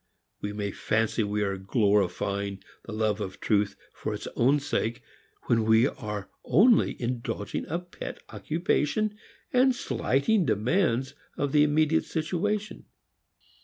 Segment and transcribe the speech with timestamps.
[0.41, 5.03] We may fancy we are glorifying the love of truth for its own sake
[5.43, 9.15] when we are only indulging a pet occupation
[9.53, 12.85] and slighting demands of the immediate situation.